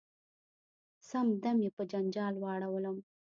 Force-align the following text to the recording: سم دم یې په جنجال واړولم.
سم 1.09 1.27
دم 1.43 1.57
یې 1.65 1.69
په 1.77 1.83
جنجال 1.91 2.33
واړولم. 2.39 2.97